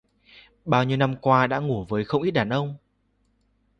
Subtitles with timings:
[0.65, 2.75] bao nhiêu năm qua đã ngủ với không ít đàn ông